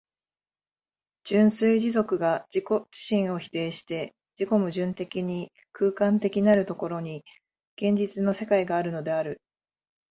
[1.25, 7.23] 純粋持続が自己自身を否定して自己矛盾的に空間的なる所に、
[7.77, 9.43] 現実の世界があるのである。